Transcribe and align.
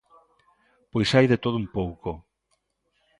Pois 0.91 1.09
hai 1.15 1.25
de 1.31 1.41
todo 1.43 1.55
un 1.63 1.67
pouco. 1.77 2.11